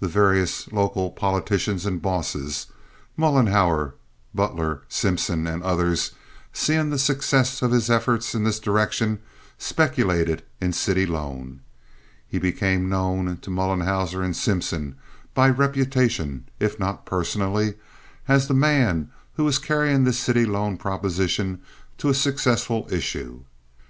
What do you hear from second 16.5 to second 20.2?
if not personally, as the man who was carrying this